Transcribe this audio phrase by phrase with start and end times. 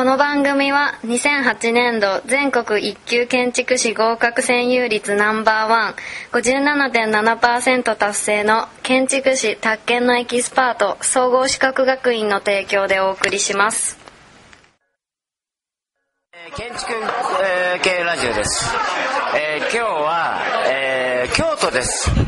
[0.00, 5.94] この番組は2008年度全国一級建築士合格占有率ナンバーワン
[6.32, 13.98] 57.7%達成の建築士宅建のエキスパート総合資格学院の提供でお送りします。
[16.56, 16.92] 建築、
[17.44, 18.74] えー、系ラジオです、
[19.36, 20.40] えー今日は、
[20.72, 22.08] えー京都です。
[22.08, 22.24] ね。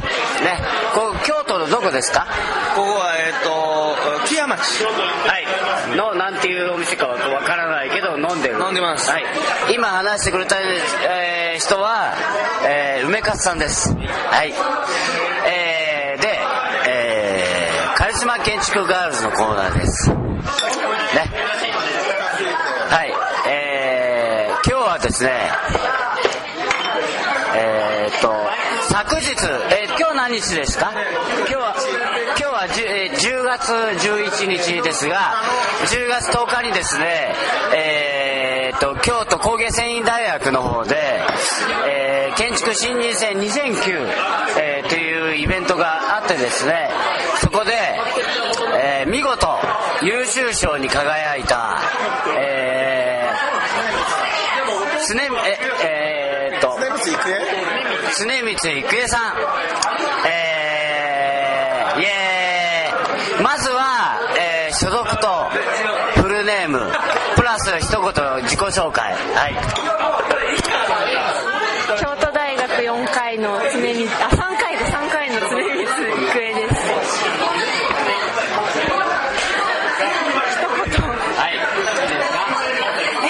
[0.95, 2.27] こ京都のどこですか？
[2.77, 3.12] ここは
[4.33, 4.85] えっ、と木屋町。
[4.85, 5.97] はい。
[5.97, 8.59] のなんていうお店かわからないけど飲んでる。
[8.61, 9.11] 飲んでます。
[9.11, 9.25] はい。
[9.75, 12.15] 今話してくれた、えー人は、
[12.67, 13.95] えー梅勝さんです。
[13.95, 14.53] はい。
[15.47, 16.39] えーで、
[16.89, 20.09] えーカリスマ建築ガールズのコーナーです。
[20.11, 20.17] ね。
[22.89, 23.13] はい。
[23.49, 25.31] えー今日はですね
[27.55, 28.62] えーっと
[28.93, 30.93] 昨日、えー今日何日ですか？
[30.93, 31.75] 今日は
[32.29, 35.35] 今日は 10, えー10月11日ですが
[35.87, 37.35] 10月10日にですね
[37.75, 40.97] えーっと京都工芸繊維大学の方で、
[41.89, 44.09] えー建築新人戦2009、
[44.59, 46.91] えーというイベントがあってですね
[47.41, 47.73] そこで、
[48.83, 49.47] えー見事
[50.03, 51.79] 優秀賞に輝いた、
[52.39, 56.69] えー、常ええーっと
[58.11, 59.35] 常光郁恵さん。
[60.27, 63.43] えー、イエーイ。
[63.43, 65.51] まずは、えー所属と
[66.23, 66.81] フルネーム。
[67.37, 68.03] プラス一言
[68.43, 69.13] 自己紹介。
[69.35, 69.55] はい。
[72.01, 75.85] 京都大学4回の常光あ3回で3回の常光郁
[76.41, 76.75] 恵です。
[81.37, 81.51] はい。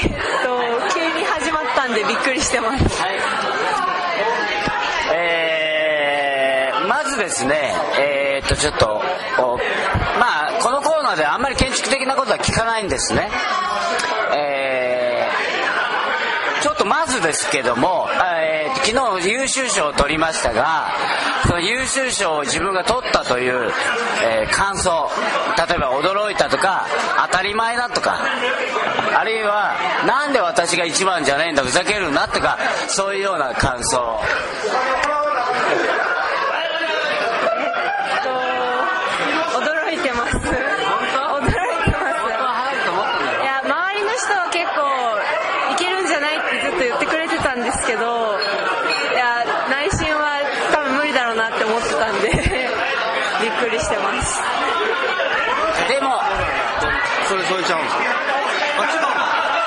[0.02, 0.10] えっ
[0.44, 2.84] と急に始まったんでびっくりしてます。
[3.02, 3.18] はい
[5.14, 7.74] えーまずですね。
[7.98, 9.00] えーっとちょっと
[10.20, 13.30] まあこのコーナーではあんまり建築的なことは聞かないんですね。
[14.36, 20.88] えーちょっとまずですけども、えー昨日優秀賞を取りましたが
[21.46, 23.70] その優秀賞を自分が取ったという、
[24.24, 25.08] えー感想
[25.68, 26.84] 例えば驚いたとか
[27.30, 28.18] 当たり前だとか
[29.16, 29.74] あるいは
[30.06, 34.20] なんで私が一番じゃないんだふざけるなとかそういうような感想
[39.54, 42.22] 驚いてます驚いてます
[43.40, 44.82] いや周りの人は結構
[45.72, 50.40] いけるんじゃないってずっと言ってくれてたんですけどいや内心は
[50.72, 52.28] 多分無理だろうなって思ってたんで
[53.40, 54.40] びっくりしてます
[55.88, 56.20] でも
[57.28, 58.02] それそれちゃうんですか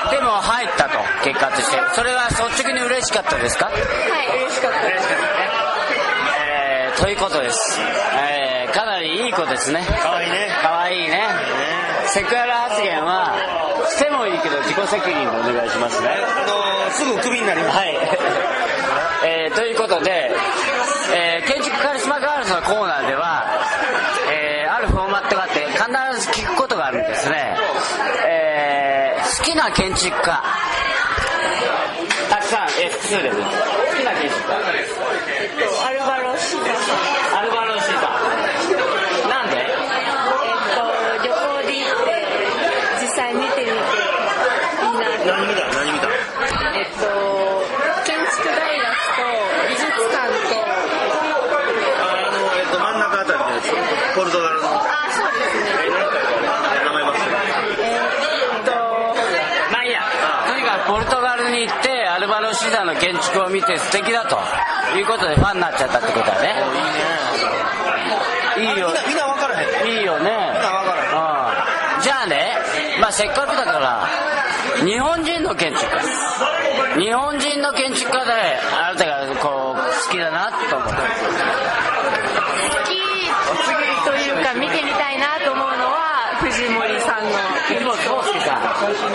[0.06, 3.66] あでも入ったと結果としてそれは率直に嬉しかったですか？
[3.66, 3.74] はい。
[4.42, 5.08] 嬉しかったです
[6.48, 9.80] えーということです、えーかなりいい子ですね。
[10.02, 10.48] かわいいね。
[10.60, 11.22] かわいいね。
[12.08, 13.32] セクハラ発言は
[13.88, 16.08] してもいいけど自己責任でお願いしますね。
[16.10, 16.44] あ
[16.86, 17.76] のすぐクビになります。
[17.78, 17.96] はい、
[19.24, 20.30] えーということで、
[21.14, 23.44] えー建築カリスマガールズのコーナーでは、
[24.30, 27.56] えーあるフォーマットがあって必ず聞くことがあるんですね、
[28.26, 30.42] えー好きな建築家
[33.06, 38.10] 好きな建築家アルバロシータさんアルバロシータ
[39.30, 39.70] なんでえっ
[40.74, 40.82] と
[41.22, 42.10] 旅行で行って
[43.00, 46.10] 実際見てみていいなって何見た何見た
[46.74, 47.06] えっと
[48.02, 49.22] 建築大学と
[49.70, 53.70] 美術館とあのえっ、と真ん中あたりのやつ
[54.16, 54.82] ポルトガルのあ
[55.14, 55.78] そうですね
[56.84, 57.22] 名前忘れ
[57.86, 58.02] え
[58.58, 58.74] っと
[59.70, 60.02] まあいいや
[60.48, 60.62] とに
[61.36, 64.36] ルに行ってアルバロシータの建築を見て素敵だと
[64.98, 66.54] いうことでファンになっちゃったってことだね。
[68.58, 68.88] いいよ。
[68.88, 69.98] みんなみんな分からへん。
[69.98, 70.24] いいよね。
[70.24, 72.02] みんな分からへんうん。
[72.02, 72.56] じゃあね、
[73.00, 74.06] まあ、せっかくだから
[74.84, 76.02] 日本人の建築家。
[77.00, 78.32] 日本人の建築家で
[78.72, 79.78] あなたがこう
[80.08, 80.94] 好きだなと思う好
[82.88, 82.96] き
[84.04, 87.30] というか見てみたいなと思うのは藤森さんの
[87.68, 88.60] 藤本壮介さん。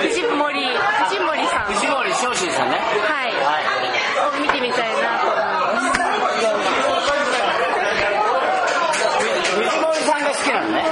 [0.01, 6.01] 藤森藤森さん藤森翔信さんねはいはいを見てみたいなと思います
[9.56, 10.83] 藤森さんが好きなのね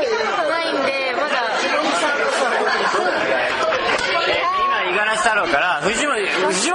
[0.00, 1.74] 見たことないんでまだ今
[4.86, 6.70] 五十嵐太郎から藤森藤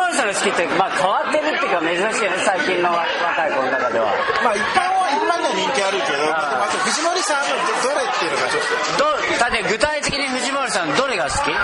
[0.47, 3.03] 森さんが好きって、まあ、変わってるっていうか珍しいよね最近の若
[3.47, 4.13] い子の中では。
[4.43, 8.63] まあ一般は一般には人気あるけど、あと藤森さんのどれっていうのがちょっ
[8.95, 11.51] とどだって具体的に藤森さんどれが好き？
[11.51, 11.55] そん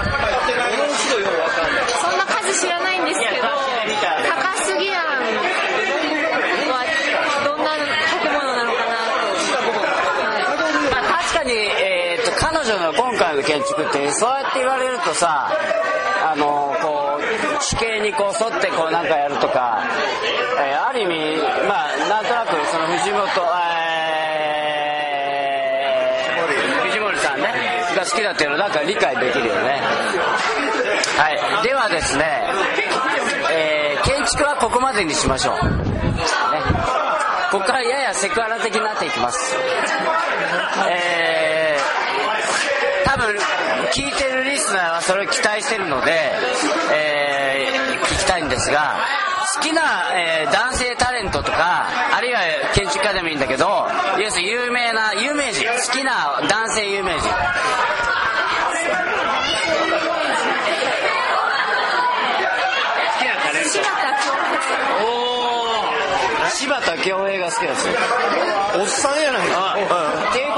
[2.17, 3.55] な数知らないんですけど高
[4.67, 4.99] 杉庵
[6.71, 6.83] は
[7.45, 9.23] どんな建物なのかなと、
[10.23, 10.43] はい
[10.91, 15.51] まあ、確かに、えー、と彼女の今回いの建築ってそうやって言われるとさ
[16.25, 17.02] あのこう
[17.69, 19.83] 地形にこう沿ってこうなんかやるとか、
[20.59, 21.37] えーある意味
[21.67, 23.27] まあなんとなくその藤本
[25.65, 27.47] えー藤森さんね
[27.95, 29.81] が好きだっていうのなんか理解できるよね。
[31.17, 31.29] は
[31.61, 31.63] い。
[31.63, 32.43] ではですね、
[33.51, 35.61] えー建築はここまでにしましょう、ね、
[37.51, 39.55] ここからややセクハラ的になっていきます。
[40.89, 41.62] えー
[43.95, 46.31] 聞いてるリスナーはそれを期待してるので、
[46.91, 48.97] えー聞きたいんですが
[49.55, 49.81] 好きな、
[50.17, 51.85] えー男性タレントとか
[52.15, 52.39] あるいは
[52.73, 53.87] 建築家でもいいんだけど
[54.19, 57.29] 要するに有名な有名人好きな男性有名人。
[66.55, 67.93] 柴田恭平が好きなんですよ。
[68.79, 70.52] おっさんやないか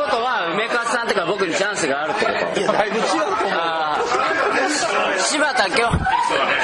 [0.70, 2.60] さんとか僕にチャンスがあるってこと？
[2.60, 5.20] いやだいぶ違うと思う。
[5.20, 5.92] 柴田恭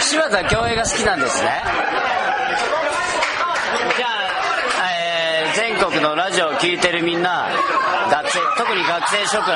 [0.01, 1.63] 柴田恭平が好きなんですね。
[3.97, 7.49] じゃあ、えー全国のラジオを聞いてるみんな
[8.09, 9.53] 学生特に学生諸君、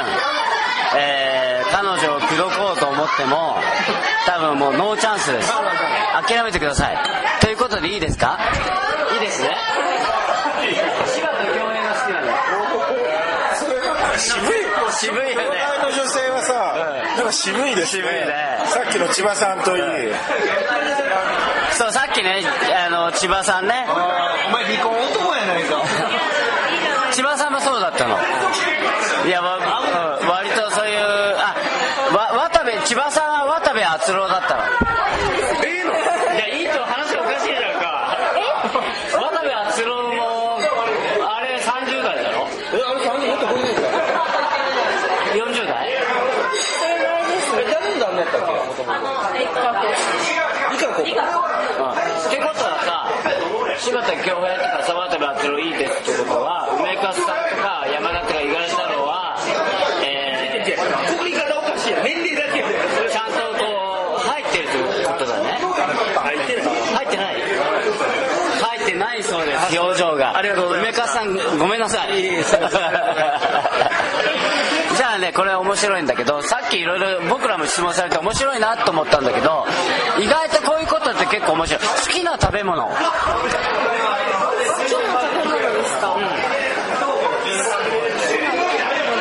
[0.98, 3.58] えー彼女を口説こうと思っても
[4.26, 5.52] 多分もうノーチャンスです。
[6.28, 6.98] 諦めてください。
[7.42, 8.38] ということでいいですか？
[9.14, 9.50] いいですね
[11.14, 12.30] 柴田恭平が好きなんで
[13.56, 13.66] す
[14.18, 14.50] 渋い
[14.92, 15.42] 渋いよ
[15.82, 16.76] の女性はさ、
[17.18, 18.04] なんか渋いですね。
[18.04, 18.34] 渋いね。
[18.68, 19.84] さっきの千葉さんといい、
[21.78, 22.44] そうさっきね
[22.86, 23.86] あの千葉さんね。
[23.90, 25.84] お前離婚男やないか。
[27.12, 28.18] 千葉さんもそうだったの。
[29.26, 30.98] いや、わうん割とそういう
[31.38, 31.56] あ
[32.16, 34.64] わ渡部千葉さんは渡部篤郎だったの
[35.66, 35.96] ええのい
[36.40, 38.18] やいいと話おかしいじゃんか
[39.14, 40.60] 渡部篤郎も
[41.26, 43.88] あれ30代だろえあれ3人もっと50ですか
[45.34, 45.98] 40代え
[47.72, 48.94] 誰の旦那やったっけもとも
[50.94, 53.10] と理香子うんってことはさ
[53.86, 59.38] 柴田恭平とかさ渡部篤郎いいですってことは梅勝さんとか山田とか五十嵐太郎は
[60.04, 62.04] えー作り方おかしいやん。
[62.04, 62.64] 年齢だけ
[63.12, 65.60] ちゃんとこう入ってるということだね。
[65.62, 67.36] 入ってる入ってない？
[67.38, 69.80] 入ってないそうです。
[69.80, 70.36] 表情が。
[70.38, 70.98] ありがとうございます。
[70.98, 72.24] 梅川さんごめんなさい。
[74.98, 79.66] じゃあねこれ面白いんだけどさっきいろいろ僕らも質問されて面白いなと思ったんだけど
[80.18, 80.75] 意外とこ
[81.28, 81.82] って結構面白い。
[81.84, 82.88] 好きな食べ物。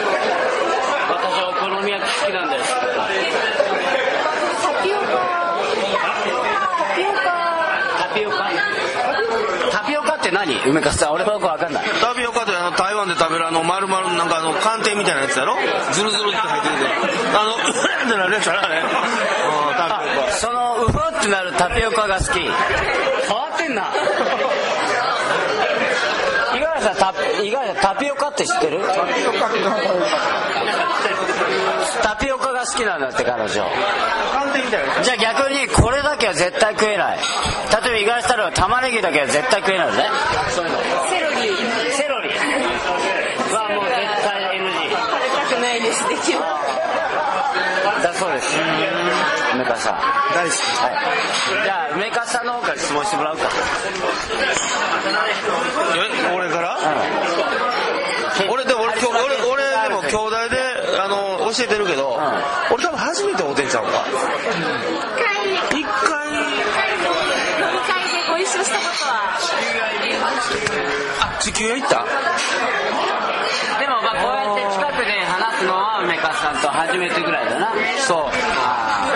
[0.05, 2.71] 私はお好み焼き好きなんです。
[2.75, 2.77] タ
[4.83, 5.06] ピオカ。
[6.05, 6.15] タ
[6.95, 7.25] ピオカ。
[7.99, 8.51] タピオカ
[9.73, 10.55] タピオカって何？
[10.67, 11.85] 梅川さん俺はよくわかんない。
[12.01, 15.56] タピオカってあの台湾で食べるあの丸々なんかあの寒天みたいなやつやろ？
[15.93, 16.69] ズルズルって入って
[17.39, 17.56] あのっ
[18.11, 20.03] て なるやつあ
[20.33, 20.75] その
[21.25, 22.41] ウフってなるタピオカが好き。
[22.41, 22.56] 変わ
[23.55, 23.91] ってんな。
[26.53, 28.81] 五十嵐さんタ五十嵐さんタピオカって知ってる？
[32.03, 33.49] タピオカが好きなんだって彼女。
[33.50, 37.19] じゃあ逆にこれだけは絶対食えない。
[37.19, 37.27] 例え
[37.70, 40.05] ば五十嵐太郎は玉ねぎだけは絶対食えないのね。
[40.51, 41.37] そういうのセロリ。
[41.93, 42.29] セロリ。
[42.29, 46.39] はもう絶対 NG 食べたくないですできる。
[48.03, 48.55] だそうです
[49.74, 50.58] 大好き。
[50.81, 53.48] はいじゃあ梅川さんの方から質問してもらうか。
[55.96, 56.76] え俺から？
[56.78, 58.50] うん。
[58.50, 60.56] 俺でも俺俺俺でも兄弟で
[61.00, 62.19] あの教えてるけど、
[62.72, 64.04] 俺多分初めて会うてんちゃうか。
[65.70, 65.81] 一回。
[65.81, 69.14] 一回飲み会でご一緒したことは。
[71.20, 72.04] あ地球屋行った
[73.78, 77.72] でもまあこうやって近くで話すのは梅川さんと初めてぐらいだな。
[78.06, 78.19] そう。
[78.29, 79.08] あ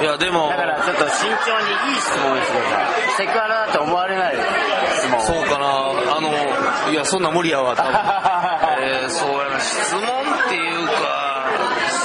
[0.00, 0.48] いやでも。
[0.48, 3.16] ーだからちょっと慎重にいい質問をしてください。
[3.16, 4.36] セクハラだと思われない
[4.98, 5.18] 質問。
[5.18, 5.66] をそうかな。
[6.16, 7.92] あのいやそんな無理やわ多分。
[8.78, 9.60] えー、そうやな。
[9.60, 10.04] 質問っ
[10.48, 10.92] ていうか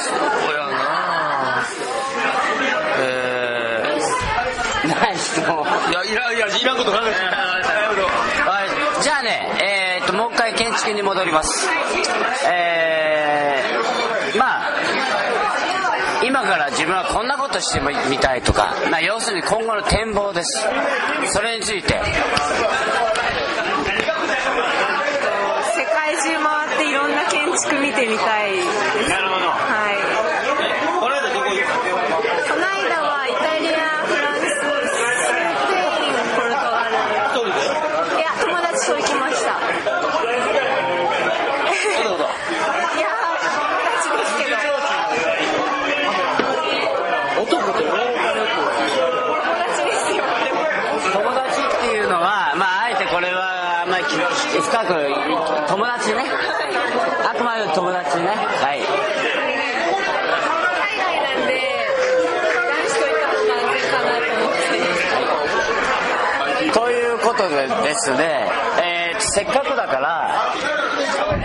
[0.07, 1.63] そうやな。
[3.01, 3.83] え
[4.88, 5.63] ない質問。
[5.65, 7.15] ー、いやいらいやいらんこと考えて。
[8.50, 9.03] はい。
[9.03, 11.69] じゃあね、えー、ともう一回建築に戻ります。
[12.48, 13.61] えー、まあ
[16.31, 20.63] 今から自分はこんなことしてみたいとか、まあ、要するに今後の展望です
[21.33, 22.00] それについて世
[25.91, 29.09] 界中回っていろんな建築見てみたいです。
[29.09, 30.00] なるほどはい。
[31.01, 31.75] この間どこ行った？
[32.53, 34.55] この間はイタリア、フランス、ス
[35.35, 36.95] ペイン、ポルトガル。
[37.27, 37.59] 一人で
[38.15, 39.59] いや、友達と行きました。
[42.07, 42.23] どうぞ
[42.95, 43.11] いや、
[44.07, 44.79] 友達ですけど。
[54.62, 54.93] 深く
[55.67, 56.23] 友達ね
[57.29, 58.85] あくまで友達ねはい海
[60.97, 61.51] 外なんで
[62.69, 64.53] 男子と行った方が安全かなと思っ
[66.59, 68.48] てということでですね、
[68.83, 70.53] えーせっかくだから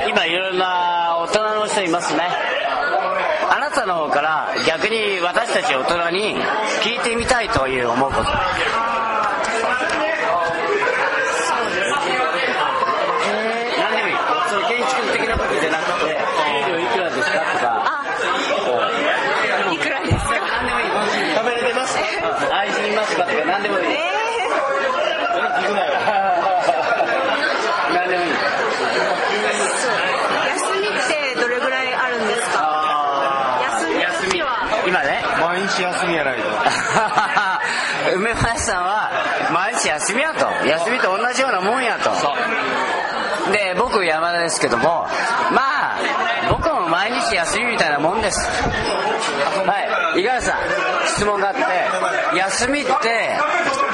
[0.09, 2.23] 今いろんな大人の人いますね。
[3.51, 6.37] あなたの方から逆に私たち大人に
[6.83, 8.25] 聞いてみたいという思うこと。
[8.25, 8.33] 何
[13.97, 14.15] でもいい
[14.49, 16.17] その建築的なことじゃなくて
[16.65, 17.93] 給料いくらですかとか
[19.71, 20.89] いくらですか何でもいい
[21.37, 21.99] 食べれてます
[22.55, 24.17] 愛人いますかとか何でもいいえ
[27.93, 28.35] 何でもいいー、
[30.49, 34.49] 休みってどれぐらいあるんですかあ休み休みは
[34.87, 36.49] 今ね毎日休みやないと
[38.37, 39.11] 梅林さんは
[39.53, 40.47] 毎日休みやと。
[40.67, 42.11] 休みと同じようなもんやと。
[43.53, 45.07] で僕山田ですけども
[45.55, 45.99] まあ
[46.51, 48.41] 僕も毎日休みみたいなもんです。
[48.41, 50.21] はい。
[50.21, 50.59] 五十嵐さん
[51.07, 51.61] 質問があって
[52.37, 52.91] 休みって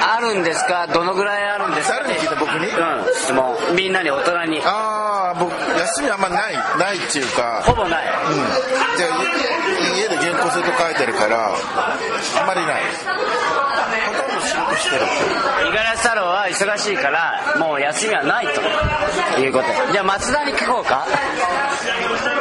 [0.00, 0.86] あるんですか？
[0.88, 1.98] どのぐらいあるんですか？
[2.02, 2.66] 誰に聞いた僕に？
[2.66, 3.56] うん質問。
[3.76, 4.60] みんなに大人に。
[4.64, 7.62] ああ僕休みあんまないないっていうか。
[7.64, 8.04] ほぼない。
[8.04, 8.34] うん。
[8.96, 9.06] じゃ
[9.96, 12.82] 家で原稿すると書いてるからあんまりない
[14.72, 15.06] ほとんど仕事してる
[15.66, 19.92] 五十嵐太郎は忙しいからもう休みはないということ。
[19.92, 21.06] じゃあ松田に聞こうか。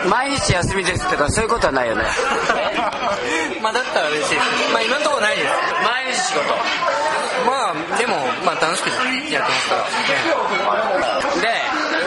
[0.10, 2.04] 毎日休みですけどそういうことはないよね。
[3.62, 4.74] まあだったら嬉しいです。
[4.74, 5.48] まあ今のところないです。
[5.84, 6.42] 毎日仕事。
[7.46, 8.90] まあでもまあ楽しく
[9.32, 11.42] やってますから。
[11.42, 11.62] で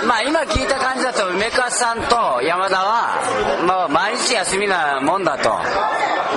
[0.07, 3.21] まあ今聞いた感じだと梅川さんと山田は、
[3.67, 5.59] まあ、毎日休みなもんだと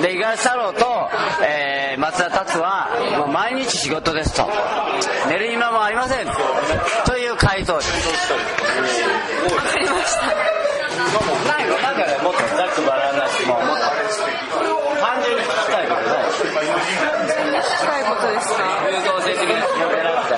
[0.02, 1.10] で五十嵐太郎と、
[1.42, 2.88] えー松田達は、
[3.18, 4.48] まあ毎日仕事ですと。
[5.28, 6.26] 寝る暇もありません。
[7.04, 8.32] という回答です。
[8.32, 8.38] わ
[9.62, 10.26] かりました。
[11.82, 13.82] なんかねもっとざっくばらんな質問もっと
[15.00, 15.88] 単純に聞きたい。
[15.88, 16.28] ことね
[17.58, 20.34] 近いことですか流動性的な質問じゃなくて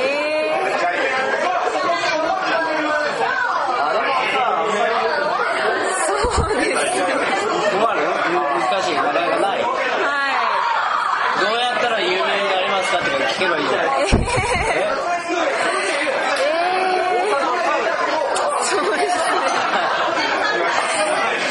[0.00, 0.74] えー、
[6.06, 6.80] そうです
[7.72, 9.74] 困る難しい問題がないどは
[11.52, 14.96] うやったら有名になりますかってこと聞けばいいじゃないいえー、
[18.64, 19.20] そうです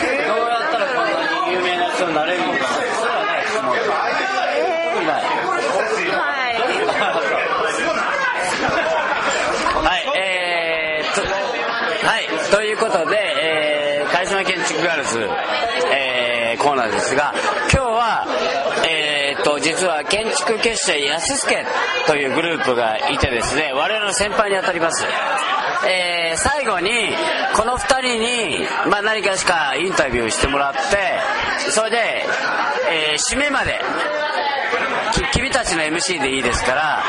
[0.08, 1.12] ねどうやったらこんな
[1.48, 3.66] に有名な人になれるのかそれはない質問
[5.06, 5.24] ない
[6.14, 6.30] は
[10.00, 11.22] いはい、えーっと、
[12.08, 15.20] はい、ということで、えー、カリスマ建築ガールズ、
[15.96, 17.34] えーコーナーですが、
[17.72, 18.28] 今日は、
[18.88, 21.66] えーと、実は建築結社安助
[22.06, 25.04] というグループがいてですね、我々の先輩にあたります。
[25.88, 26.90] えー最後に、
[27.56, 30.80] この二人に、まあ何かしかインタビューしてもらって、
[31.70, 32.26] それで、
[32.92, 33.80] えー締めまで、
[35.32, 37.04] 君たちの MC でいいですから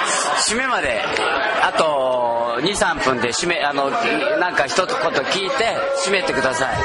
[0.47, 1.03] 締めまで
[1.63, 5.77] あと23分で締めあのなんか一言聞いて
[6.07, 6.77] 締めてください、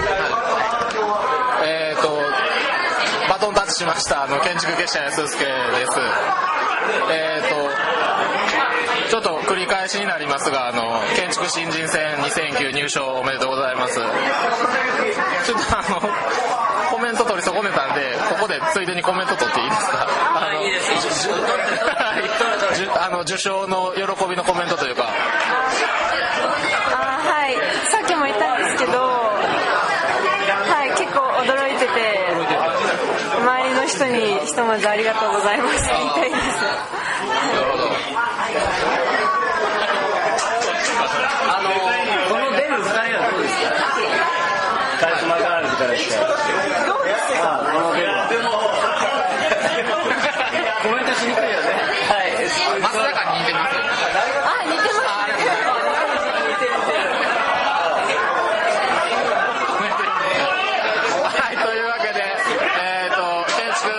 [3.71, 4.23] しました。
[4.23, 5.37] あの建築結社安助です
[7.11, 13.95] えー、とちょっと繰り返しになりますがあの建築新人戦2009入賞おめでとうございます。
[13.95, 16.01] ちょっとあの
[16.91, 20.07] コメント取り損ねたんでここでついでにコメント取っていいですか？
[23.05, 25.11] あの受賞の喜びのコメントというかあ
[27.21, 27.55] はい
[27.91, 31.91] さっきも言ったんですけどはい結構驚いてて
[33.39, 33.83] 周りの
[34.61, 35.87] ありがとうございます。
[35.87, 36.41] 言いたいです。
[41.47, 41.69] あの
[42.33, 43.55] この出る2人はどうです
[44.99, 45.07] か？
[45.07, 46.15] カリスマガールズからして。
[47.41, 48.59] あこの出るは。
[50.83, 51.55] コメントしにくいよね
[52.07, 52.31] はい
[52.81, 54.99] 松坂に似てますあ似てます
[60.19, 63.21] はい、というわけで、えー、と
[63.55, 63.91] 建築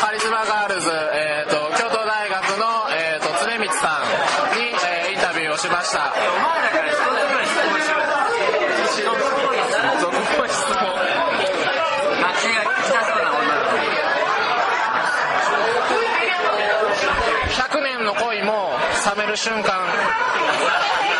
[0.00, 6.12] カリスマガールズ、えー、と京都大学の、えー、と常光さんに、えーインタビューをしました。
[10.00, 10.76] 続々質問
[12.20, 13.74] 街が来たそうな女の子
[17.54, 18.70] 100年の恋も
[19.04, 21.13] 冷める瞬間。